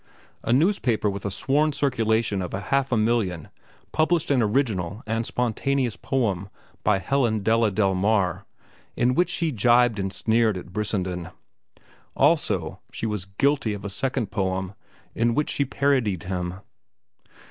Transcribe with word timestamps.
A 0.41 0.51
newspaper 0.51 1.11
with 1.11 1.27
a 1.27 1.29
sworn 1.29 1.73
circulation 1.73 2.41
of 2.41 2.53
half 2.53 2.91
a 2.91 2.97
million 2.97 3.49
published 3.91 4.31
an 4.31 4.41
original 4.41 5.03
and 5.05 5.27
spontaneous 5.27 5.95
poem 5.95 6.49
by 6.83 6.97
Helen 6.97 7.41
Della 7.41 7.69
Delmar, 7.69 8.47
in 8.95 9.13
which 9.13 9.29
she 9.29 9.51
gibed 9.51 9.99
and 9.99 10.11
sneered 10.11 10.57
at 10.57 10.73
Brissenden. 10.73 11.29
Also, 12.15 12.79
she 12.91 13.05
was 13.05 13.25
guilty 13.25 13.73
of 13.75 13.85
a 13.85 13.89
second 13.91 14.31
poem, 14.31 14.73
in 15.13 15.35
which 15.35 15.51
she 15.51 15.65
parodied 15.65 16.23
him. 16.23 16.61